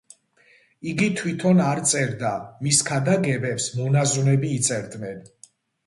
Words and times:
იგი 0.91 1.09
თვითონ 1.19 1.61
არ 1.67 1.83
წერდა, 1.93 2.33
მის 2.65 2.83
ქადაგებებს 2.91 3.71
მონაზვნები 3.81 4.55
იწერდნენ. 4.61 5.27